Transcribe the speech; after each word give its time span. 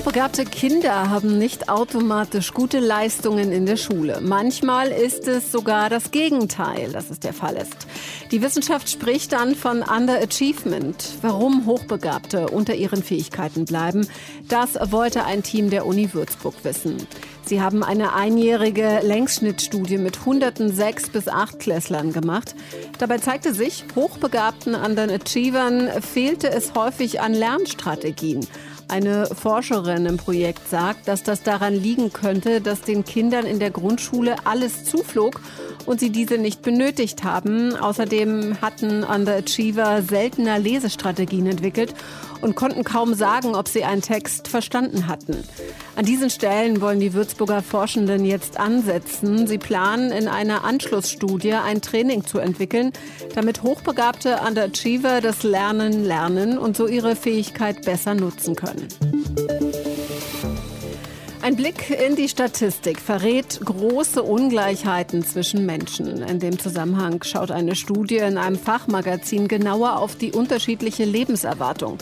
Hochbegabte 0.00 0.46
Kinder 0.46 1.10
haben 1.10 1.36
nicht 1.36 1.68
automatisch 1.68 2.54
gute 2.54 2.78
Leistungen 2.78 3.52
in 3.52 3.66
der 3.66 3.76
Schule. 3.76 4.22
Manchmal 4.22 4.88
ist 4.88 5.28
es 5.28 5.52
sogar 5.52 5.90
das 5.90 6.10
Gegenteil, 6.10 6.90
dass 6.90 7.10
es 7.10 7.20
der 7.20 7.34
Fall 7.34 7.56
ist. 7.56 7.86
Die 8.30 8.40
Wissenschaft 8.40 8.88
spricht 8.88 9.32
dann 9.32 9.54
von 9.54 9.82
Underachievement. 9.82 11.18
Warum 11.20 11.66
Hochbegabte 11.66 12.48
unter 12.48 12.74
ihren 12.76 13.02
Fähigkeiten 13.02 13.66
bleiben, 13.66 14.08
das 14.48 14.78
wollte 14.90 15.26
ein 15.26 15.42
Team 15.42 15.68
der 15.68 15.84
Uni 15.84 16.14
Würzburg 16.14 16.54
wissen. 16.62 16.96
Sie 17.44 17.60
haben 17.60 17.82
eine 17.82 18.14
einjährige 18.14 19.00
Längsschnittstudie 19.02 19.98
mit 19.98 20.24
hunderten 20.24 20.72
sechs 20.72 21.10
bis 21.10 21.28
acht 21.28 21.58
Klässlern 21.58 22.14
gemacht. 22.14 22.54
Dabei 22.98 23.18
zeigte 23.18 23.52
sich, 23.52 23.84
hochbegabten 23.94 24.74
Underachievern 24.74 25.90
fehlte 26.00 26.48
es 26.50 26.72
häufig 26.74 27.20
an 27.20 27.34
Lernstrategien. 27.34 28.46
Eine 28.90 29.26
Forscherin 29.26 30.04
im 30.04 30.16
Projekt 30.16 30.68
sagt, 30.68 31.06
dass 31.06 31.22
das 31.22 31.44
daran 31.44 31.74
liegen 31.74 32.12
könnte, 32.12 32.60
dass 32.60 32.80
den 32.80 33.04
Kindern 33.04 33.46
in 33.46 33.60
der 33.60 33.70
Grundschule 33.70 34.34
alles 34.46 34.84
zuflog 34.84 35.40
und 35.86 36.00
sie 36.00 36.10
diese 36.10 36.38
nicht 36.38 36.62
benötigt 36.62 37.22
haben. 37.22 37.76
Außerdem 37.76 38.60
hatten 38.60 39.04
Underachiever 39.04 40.02
seltener 40.02 40.58
Lesestrategien 40.58 41.46
entwickelt 41.46 41.94
und 42.40 42.56
konnten 42.56 42.84
kaum 42.84 43.14
sagen, 43.14 43.54
ob 43.54 43.68
sie 43.68 43.84
einen 43.84 44.02
Text 44.02 44.48
verstanden 44.48 45.06
hatten. 45.06 45.44
An 45.96 46.04
diesen 46.04 46.30
Stellen 46.30 46.80
wollen 46.80 47.00
die 47.00 47.12
Würzburger 47.12 47.62
Forschenden 47.62 48.24
jetzt 48.24 48.58
ansetzen. 48.58 49.46
Sie 49.46 49.58
planen 49.58 50.10
in 50.10 50.28
einer 50.28 50.64
Anschlussstudie 50.64 51.54
ein 51.54 51.82
Training 51.82 52.24
zu 52.24 52.38
entwickeln, 52.38 52.92
damit 53.34 53.62
hochbegabte 53.62 54.40
Underachiever 54.46 55.20
das 55.20 55.42
Lernen 55.42 56.04
lernen 56.04 56.58
und 56.58 56.76
so 56.76 56.86
ihre 56.86 57.16
Fähigkeit 57.16 57.84
besser 57.84 58.14
nutzen 58.14 58.56
können. 58.56 58.88
Ein 61.42 61.56
Blick 61.56 61.88
in 61.88 62.16
die 62.16 62.28
Statistik 62.28 63.00
verrät 63.00 63.60
große 63.64 64.22
Ungleichheiten 64.22 65.24
zwischen 65.24 65.64
Menschen. 65.64 66.20
In 66.22 66.38
dem 66.38 66.58
Zusammenhang 66.58 67.22
schaut 67.24 67.50
eine 67.50 67.76
Studie 67.76 68.18
in 68.18 68.36
einem 68.36 68.58
Fachmagazin 68.58 69.48
genauer 69.48 69.98
auf 70.00 70.16
die 70.16 70.32
unterschiedliche 70.32 71.04
Lebenserwartung 71.06 71.96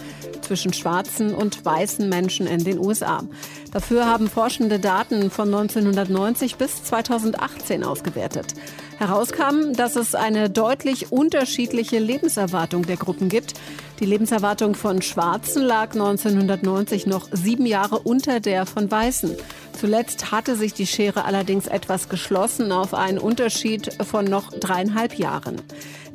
zwischen 0.48 0.72
schwarzen 0.72 1.34
und 1.34 1.64
weißen 1.64 2.08
Menschen 2.08 2.46
in 2.46 2.64
den 2.64 2.78
USA. 2.78 3.22
Dafür 3.70 4.06
haben 4.06 4.28
Forschende 4.28 4.78
Daten 4.78 5.30
von 5.30 5.54
1990 5.54 6.56
bis 6.56 6.82
2018 6.84 7.84
ausgewertet. 7.84 8.54
Herauskam, 8.96 9.74
dass 9.74 9.94
es 9.94 10.14
eine 10.14 10.50
deutlich 10.50 11.12
unterschiedliche 11.12 11.98
Lebenserwartung 11.98 12.86
der 12.86 12.96
Gruppen 12.96 13.28
gibt. 13.28 13.54
Die 14.00 14.06
Lebenserwartung 14.06 14.76
von 14.76 15.02
Schwarzen 15.02 15.62
lag 15.62 15.92
1990 15.92 17.06
noch 17.06 17.28
sieben 17.32 17.66
Jahre 17.66 17.98
unter 17.98 18.38
der 18.38 18.64
von 18.64 18.88
Weißen. 18.88 19.36
Zuletzt 19.78 20.30
hatte 20.30 20.54
sich 20.54 20.72
die 20.72 20.86
Schere 20.86 21.24
allerdings 21.24 21.66
etwas 21.66 22.08
geschlossen 22.08 22.70
auf 22.70 22.94
einen 22.94 23.18
Unterschied 23.18 23.92
von 24.04 24.24
noch 24.24 24.52
dreieinhalb 24.52 25.14
Jahren. 25.14 25.60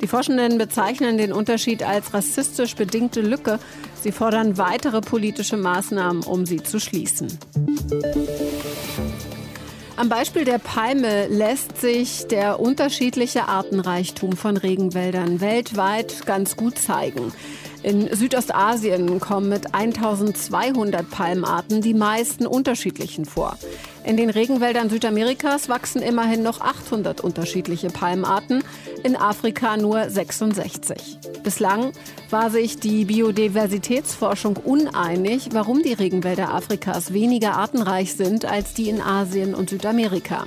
Die 0.00 0.06
Forschenden 0.06 0.56
bezeichnen 0.56 1.18
den 1.18 1.32
Unterschied 1.32 1.82
als 1.82 2.14
rassistisch 2.14 2.74
bedingte 2.74 3.20
Lücke. 3.20 3.58
Sie 4.02 4.12
fordern 4.12 4.56
weitere 4.56 5.02
politische 5.02 5.58
Maßnahmen, 5.58 6.22
um 6.22 6.46
sie 6.46 6.62
zu 6.62 6.80
schließen. 6.80 7.38
Am 9.96 10.08
Beispiel 10.08 10.44
der 10.44 10.58
Palme 10.58 11.28
lässt 11.28 11.80
sich 11.80 12.26
der 12.26 12.58
unterschiedliche 12.58 13.46
Artenreichtum 13.46 14.36
von 14.36 14.56
Regenwäldern 14.56 15.40
weltweit 15.40 16.26
ganz 16.26 16.56
gut 16.56 16.78
zeigen. 16.78 17.32
In 17.84 18.08
Südostasien 18.16 19.20
kommen 19.20 19.50
mit 19.50 19.74
1200 19.74 21.08
Palmarten 21.10 21.82
die 21.82 21.92
meisten 21.92 22.46
unterschiedlichen 22.46 23.26
vor. 23.26 23.58
In 24.04 24.16
den 24.16 24.30
Regenwäldern 24.30 24.88
Südamerikas 24.88 25.68
wachsen 25.68 26.00
immerhin 26.00 26.42
noch 26.42 26.62
800 26.62 27.20
unterschiedliche 27.20 27.88
Palmarten, 27.88 28.64
in 29.02 29.16
Afrika 29.16 29.76
nur 29.76 30.08
66. 30.08 31.18
Bislang 31.42 31.92
war 32.30 32.50
sich 32.50 32.78
die 32.78 33.04
Biodiversitätsforschung 33.04 34.56
uneinig, 34.56 35.50
warum 35.52 35.82
die 35.82 35.92
Regenwälder 35.92 36.54
Afrikas 36.54 37.12
weniger 37.12 37.58
artenreich 37.58 38.14
sind 38.14 38.46
als 38.46 38.72
die 38.72 38.88
in 38.88 39.02
Asien 39.02 39.54
und 39.54 39.68
Südamerika. 39.68 40.46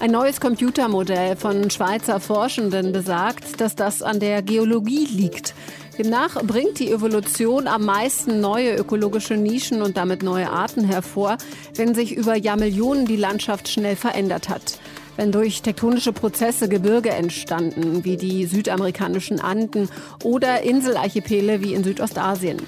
Ein 0.00 0.12
neues 0.12 0.40
Computermodell 0.40 1.34
von 1.34 1.70
Schweizer 1.70 2.20
Forschenden 2.20 2.92
besagt, 2.92 3.60
dass 3.60 3.74
das 3.74 4.00
an 4.00 4.20
der 4.20 4.42
Geologie 4.42 5.06
liegt. 5.06 5.54
Demnach 5.98 6.40
bringt 6.44 6.78
die 6.78 6.92
Evolution 6.92 7.66
am 7.66 7.84
meisten 7.84 8.40
neue 8.40 8.76
ökologische 8.76 9.36
Nischen 9.36 9.82
und 9.82 9.96
damit 9.96 10.22
neue 10.22 10.50
Arten 10.50 10.84
hervor, 10.84 11.36
wenn 11.74 11.96
sich 11.96 12.16
über 12.16 12.36
Jahrmillionen 12.36 13.06
die 13.06 13.16
Landschaft 13.16 13.66
schnell 13.66 13.96
verändert 13.96 14.48
hat. 14.48 14.78
Wenn 15.16 15.32
durch 15.32 15.62
tektonische 15.62 16.12
Prozesse 16.12 16.68
Gebirge 16.68 17.10
entstanden, 17.10 18.04
wie 18.04 18.16
die 18.16 18.46
südamerikanischen 18.46 19.40
Anden 19.40 19.88
oder 20.22 20.62
Inselarchipele 20.62 21.60
wie 21.60 21.74
in 21.74 21.82
Südostasien. 21.82 22.58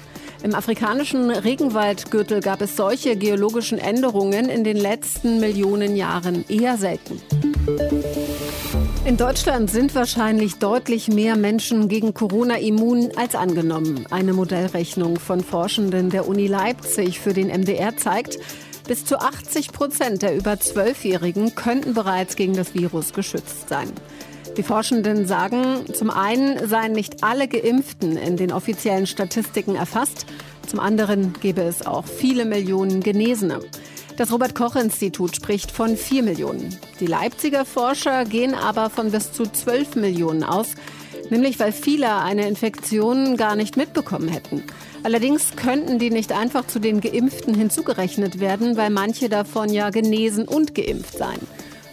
Im 0.43 0.55
afrikanischen 0.55 1.29
Regenwaldgürtel 1.29 2.41
gab 2.41 2.61
es 2.61 2.75
solche 2.75 3.15
geologischen 3.15 3.77
Änderungen 3.77 4.49
in 4.49 4.63
den 4.63 4.77
letzten 4.77 5.39
Millionen 5.39 5.95
Jahren 5.95 6.43
eher 6.49 6.77
selten. 6.77 7.21
In 9.05 9.17
Deutschland 9.17 9.69
sind 9.69 9.93
wahrscheinlich 9.93 10.55
deutlich 10.55 11.07
mehr 11.07 11.35
Menschen 11.35 11.89
gegen 11.89 12.13
Corona 12.13 12.57
immun 12.57 13.11
als 13.15 13.35
angenommen. 13.35 14.05
Eine 14.09 14.33
Modellrechnung 14.33 15.19
von 15.19 15.43
Forschenden 15.43 16.09
der 16.09 16.27
Uni 16.27 16.47
Leipzig 16.47 17.19
für 17.19 17.33
den 17.33 17.47
MDR 17.47 17.95
zeigt, 17.97 18.39
bis 18.87 19.05
zu 19.05 19.19
80 19.19 19.71
Prozent 19.71 20.21
der 20.23 20.35
über 20.35 20.59
Zwölfjährigen 20.59 21.53
könnten 21.53 21.93
bereits 21.93 22.35
gegen 22.35 22.55
das 22.55 22.73
Virus 22.73 23.13
geschützt 23.13 23.69
sein. 23.69 23.91
Die 24.57 24.63
Forschenden 24.63 25.25
sagen, 25.25 25.85
zum 25.93 26.09
einen 26.09 26.67
seien 26.67 26.91
nicht 26.91 27.23
alle 27.23 27.47
Geimpften 27.47 28.17
in 28.17 28.35
den 28.35 28.51
offiziellen 28.51 29.07
Statistiken 29.07 29.75
erfasst, 29.75 30.25
zum 30.67 30.79
anderen 30.79 31.33
gäbe 31.41 31.61
es 31.61 31.85
auch 31.85 32.05
viele 32.05 32.43
Millionen 32.45 33.01
Genesene. 33.01 33.59
Das 34.17 34.31
Robert 34.31 34.53
Koch 34.53 34.75
Institut 34.75 35.37
spricht 35.37 35.71
von 35.71 35.95
4 35.95 36.23
Millionen. 36.23 36.77
Die 36.99 37.07
Leipziger 37.07 37.63
Forscher 37.63 38.25
gehen 38.25 38.53
aber 38.53 38.89
von 38.89 39.11
bis 39.11 39.31
zu 39.31 39.43
12 39.43 39.95
Millionen 39.95 40.43
aus, 40.43 40.75
nämlich 41.29 41.57
weil 41.59 41.71
viele 41.71 42.17
eine 42.17 42.47
Infektion 42.47 43.37
gar 43.37 43.55
nicht 43.55 43.77
mitbekommen 43.77 44.27
hätten. 44.27 44.63
Allerdings 45.03 45.55
könnten 45.55 45.97
die 45.97 46.11
nicht 46.11 46.33
einfach 46.33 46.67
zu 46.67 46.79
den 46.79 46.99
Geimpften 46.99 47.55
hinzugerechnet 47.55 48.39
werden, 48.39 48.75
weil 48.75 48.89
manche 48.89 49.29
davon 49.29 49.69
ja 49.69 49.89
genesen 49.91 50.47
und 50.47 50.75
geimpft 50.75 51.17
seien. 51.17 51.39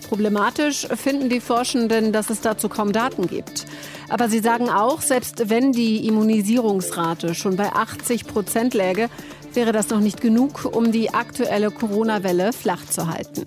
Problematisch 0.08 0.86
finden 0.96 1.28
die 1.28 1.40
Forschenden, 1.40 2.12
dass 2.12 2.30
es 2.30 2.40
dazu 2.40 2.68
kaum 2.68 2.92
Daten 2.92 3.26
gibt. 3.26 3.66
Aber 4.08 4.28
sie 4.28 4.38
sagen 4.38 4.70
auch, 4.70 5.02
selbst 5.02 5.50
wenn 5.50 5.72
die 5.72 6.06
Immunisierungsrate 6.06 7.34
schon 7.34 7.56
bei 7.56 7.72
80 7.72 8.26
Prozent 8.26 8.72
läge, 8.72 9.10
wäre 9.52 9.72
das 9.72 9.90
noch 9.90 10.00
nicht 10.00 10.20
genug, 10.20 10.64
um 10.64 10.92
die 10.92 11.12
aktuelle 11.12 11.70
Corona-Welle 11.70 12.54
flach 12.54 12.86
zu 12.86 13.06
halten. 13.08 13.44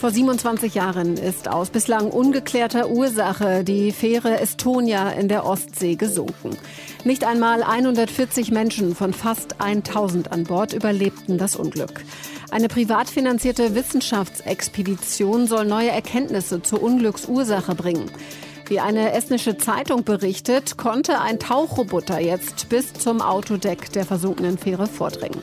Vor 0.00 0.12
27 0.12 0.76
Jahren 0.76 1.16
ist 1.16 1.48
aus 1.48 1.70
bislang 1.70 2.12
ungeklärter 2.12 2.88
Ursache 2.88 3.64
die 3.64 3.90
Fähre 3.90 4.38
Estonia 4.38 5.10
in 5.10 5.26
der 5.26 5.44
Ostsee 5.44 5.96
gesunken. 5.96 6.56
Nicht 7.02 7.24
einmal 7.24 7.64
140 7.64 8.52
Menschen 8.52 8.94
von 8.94 9.12
fast 9.12 9.60
1000 9.60 10.30
an 10.30 10.44
Bord 10.44 10.72
überlebten 10.72 11.36
das 11.36 11.56
Unglück. 11.56 12.04
Eine 12.52 12.68
privat 12.68 13.10
finanzierte 13.10 13.74
Wissenschaftsexpedition 13.74 15.48
soll 15.48 15.64
neue 15.64 15.90
Erkenntnisse 15.90 16.62
zur 16.62 16.80
Unglücksursache 16.80 17.74
bringen. 17.74 18.08
Wie 18.68 18.78
eine 18.78 19.12
estnische 19.14 19.58
Zeitung 19.58 20.04
berichtet, 20.04 20.76
konnte 20.76 21.20
ein 21.20 21.40
Tauchroboter 21.40 22.20
jetzt 22.20 22.68
bis 22.68 22.92
zum 22.92 23.20
Autodeck 23.20 23.90
der 23.92 24.04
versunkenen 24.04 24.58
Fähre 24.58 24.86
vordringen. 24.86 25.42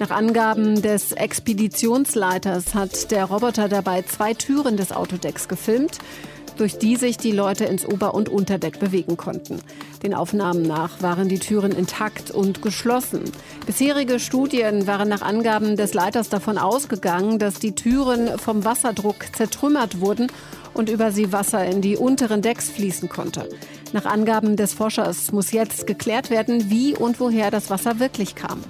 Nach 0.00 0.10
Angaben 0.10 0.80
des 0.80 1.10
Expeditionsleiters 1.10 2.74
hat 2.74 3.10
der 3.10 3.24
Roboter 3.24 3.68
dabei 3.68 4.02
zwei 4.02 4.32
Türen 4.32 4.76
des 4.76 4.92
Autodecks 4.92 5.48
gefilmt, 5.48 5.98
durch 6.56 6.78
die 6.78 6.94
sich 6.94 7.16
die 7.16 7.32
Leute 7.32 7.64
ins 7.64 7.84
Ober- 7.84 8.14
und 8.14 8.28
Unterdeck 8.28 8.78
bewegen 8.78 9.16
konnten. 9.16 9.58
Den 10.04 10.14
Aufnahmen 10.14 10.62
nach 10.62 11.02
waren 11.02 11.28
die 11.28 11.40
Türen 11.40 11.72
intakt 11.72 12.30
und 12.30 12.62
geschlossen. 12.62 13.24
Bisherige 13.66 14.20
Studien 14.20 14.86
waren 14.86 15.08
nach 15.08 15.22
Angaben 15.22 15.76
des 15.76 15.94
Leiters 15.94 16.28
davon 16.28 16.58
ausgegangen, 16.58 17.40
dass 17.40 17.54
die 17.54 17.74
Türen 17.74 18.38
vom 18.38 18.64
Wasserdruck 18.64 19.36
zertrümmert 19.36 20.00
wurden 20.00 20.28
und 20.74 20.90
über 20.90 21.10
sie 21.10 21.32
Wasser 21.32 21.64
in 21.64 21.80
die 21.80 21.96
unteren 21.96 22.40
Decks 22.40 22.70
fließen 22.70 23.08
konnte. 23.08 23.48
Nach 23.92 24.04
Angaben 24.04 24.54
des 24.54 24.74
Forschers 24.74 25.32
muss 25.32 25.50
jetzt 25.50 25.88
geklärt 25.88 26.30
werden, 26.30 26.70
wie 26.70 26.94
und 26.94 27.18
woher 27.18 27.50
das 27.50 27.68
Wasser 27.68 27.98
wirklich 27.98 28.36
kam. 28.36 28.60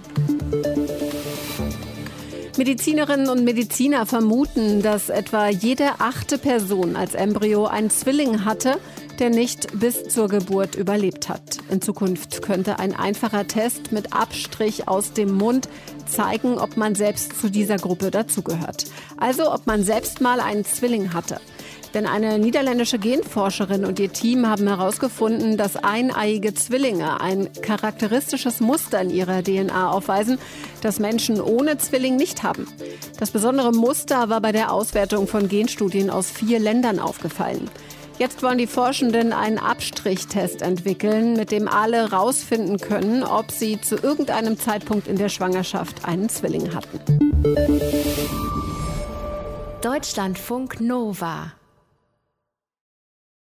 Medizinerinnen 2.59 3.29
und 3.29 3.45
Mediziner 3.45 4.05
vermuten, 4.05 4.83
dass 4.83 5.11
etwa 5.11 5.49
jede 5.49 6.01
achte 6.01 6.39
Person 6.39 6.97
als 6.97 7.15
Embryo 7.15 7.67
einen 7.67 7.89
Zwilling 7.89 8.45
hatte, 8.45 8.79
der 9.21 9.31
nicht 9.31 9.79
bis 9.79 10.09
zur 10.09 10.29
Geburt 10.29 10.75
überlebt 10.75 11.29
hat. 11.29 11.59
In 11.71 11.81
Zukunft 11.81 12.43
könnte 12.43 12.81
ein 12.81 12.97
einfacher 12.97 13.47
Test 13.47 13.93
mit 13.93 14.13
Abstrich 14.13 14.89
aus 14.89 15.13
dem 15.13 15.35
Mund 15.35 15.69
zeigen, 16.07 16.59
ob 16.59 16.77
man 16.77 16.97
selbst 16.97 17.41
zu 17.41 17.49
dieser 17.49 17.77
Gruppe 17.77 18.11
dazugehört. 18.11 18.87
Also 19.19 19.53
ob 19.53 19.69
man 19.69 19.85
selbst 19.85 20.21
mal 20.21 20.41
einen 20.41 20.65
Zwilling 20.65 21.15
hatte. 21.15 21.41
Denn 21.95 22.07
eine 22.07 22.39
niederländische 22.39 22.99
Genforscherin 22.99 23.85
und 23.85 23.99
ihr 23.99 24.13
Team 24.13 24.47
haben 24.47 24.67
herausgefunden, 24.67 25.57
dass 25.57 25.77
eineiige 25.77 26.55
Zwillinge 26.55 27.21
ein 27.21 27.49
charakteristisches 27.63 28.61
Muster 28.61 29.01
in 29.01 29.11
ihrer 29.11 29.43
DNA 29.43 29.91
aufweisen, 29.91 30.39
das 30.83 30.99
Menschen 30.99 31.41
ohne 31.41 31.79
Zwilling 31.79 32.17
nicht 32.17 32.43
haben. 32.43 32.67
Das 33.19 33.31
besondere 33.31 33.73
Muster 33.73 34.29
war 34.29 34.41
bei 34.41 34.53
der 34.53 34.73
Auswertung 34.73 35.27
von 35.27 35.49
Genstudien 35.49 36.11
aus 36.11 36.31
vier 36.31 36.59
Ländern 36.59 36.99
aufgefallen. 36.99 37.71
Jetzt 38.19 38.43
wollen 38.43 38.59
die 38.59 38.67
Forschenden 38.67 39.33
einen 39.33 39.59
Abstrichtest 39.59 40.61
entwickeln, 40.61 41.35
mit 41.35 41.53
dem 41.53 41.69
alle 41.69 42.11
herausfinden 42.11 42.79
können, 42.79 43.23
ob 43.23 43.53
sie 43.53 43.81
zu 43.81 43.95
irgendeinem 43.95 44.59
Zeitpunkt 44.59 45.07
in 45.07 45.17
der 45.17 45.29
Schwangerschaft 45.29 46.05
einen 46.05 46.29
Zwilling 46.29 46.75
hatten. 46.75 46.99
Deutschlandfunk 49.81 50.81
Nova 50.81 51.53